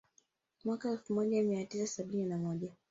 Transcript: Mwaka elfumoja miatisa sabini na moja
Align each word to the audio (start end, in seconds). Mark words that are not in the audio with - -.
Mwaka 0.65 0.89
elfumoja 0.91 1.43
miatisa 1.43 1.87
sabini 1.87 2.25
na 2.25 2.37
moja 2.37 2.71